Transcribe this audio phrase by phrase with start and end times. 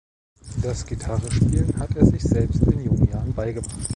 [0.63, 3.87] Das Gitarrespielen hat er sich selbst in jungen Jahren beigebracht.